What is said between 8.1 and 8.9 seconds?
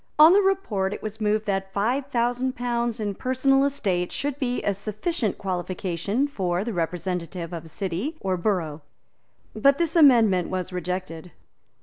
or borough.